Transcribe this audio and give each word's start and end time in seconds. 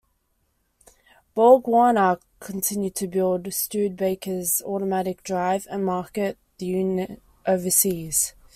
Borg-Warner 1.35 2.17
continued 2.39 2.95
to 2.95 3.07
build 3.07 3.53
Studebaker's 3.53 4.59
Automatic 4.63 5.21
Drive 5.21 5.67
and 5.69 5.85
market 5.85 6.39
the 6.57 6.65
unit 6.65 7.21
overseas. 7.45 8.33